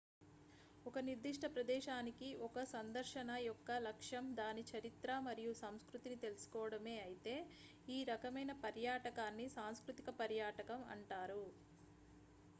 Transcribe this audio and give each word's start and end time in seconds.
ఒక 0.85 0.99
నిర్దిష్ట 1.07 1.45
ప్రదేశానికి 1.51 2.27
1 2.45 2.61
సందర్శన 2.71 3.31
యొక్క 3.41 3.75
లక్ష్యం 3.83 4.25
దాని 4.39 4.63
చరిత్ర 4.71 5.19
మరియు 5.19 5.51
సంస్కృతిని 5.59 6.17
తెలుసుకోవడమే 6.23 6.95
అయితే 7.01 7.35
ఈ 7.87 7.99
రకమైన 8.05 8.53
పర్యాటకాన్ని 8.63 9.47
సాంస్కృతిక 9.57 10.09
పర్యాటకం 10.19 10.81
అంటారు 10.95 11.43